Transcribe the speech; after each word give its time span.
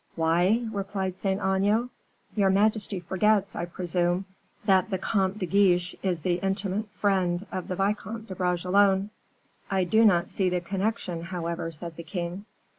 "Why?" 0.15 0.67
replied 0.71 1.15
Saint 1.15 1.41
Aignan. 1.41 1.91
"Your 2.35 2.49
majesty 2.49 2.99
forgets, 3.01 3.55
I 3.55 3.65
presume, 3.65 4.25
that 4.65 4.89
the 4.89 4.97
Comte 4.97 5.37
de 5.37 5.45
Guiche 5.45 5.93
is 6.01 6.21
the 6.21 6.39
intimate 6.41 6.87
friend 6.99 7.45
of 7.51 7.67
the 7.67 7.75
Vicomte 7.75 8.27
de 8.27 8.33
Bragelonne." 8.33 9.11
"I 9.69 9.83
do 9.83 10.03
not 10.03 10.31
see 10.31 10.49
the 10.49 10.59
connection, 10.59 11.21
however," 11.25 11.69
said 11.71 11.97
the 11.97 12.03
king. 12.03 12.45